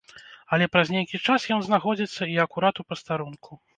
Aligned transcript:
Але 0.55 0.65
праз 0.75 0.87
нейкі 0.95 1.21
час 1.29 1.45
ён 1.57 1.61
знаходзіцца, 1.67 2.21
і 2.33 2.41
акурат 2.45 2.75
у 2.85 2.87
пастарунку. 2.95 3.51